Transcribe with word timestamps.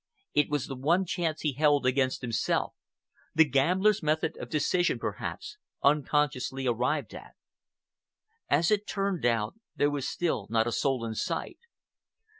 It 0.33 0.49
was 0.49 0.65
the 0.65 0.75
one 0.75 1.05
chance 1.05 1.41
he 1.41 1.53
held 1.53 1.85
against 1.85 2.21
himself,—the 2.23 3.45
gambler's 3.45 4.01
method 4.01 4.35
of 4.39 4.49
decision, 4.49 4.97
perhaps, 4.97 5.57
unconsciously 5.83 6.65
arrived 6.65 7.13
at. 7.13 7.35
As 8.49 8.71
it 8.71 8.87
turned 8.87 9.27
out, 9.27 9.59
there 9.75 9.91
was 9.91 10.09
still 10.09 10.47
not 10.49 10.65
a 10.65 10.71
soul 10.71 11.05
in 11.05 11.13
sight. 11.13 11.59